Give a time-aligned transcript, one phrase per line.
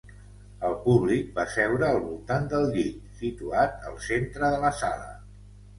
[0.69, 5.17] El públic va seure al voltant del llit, situat al centre de la sala.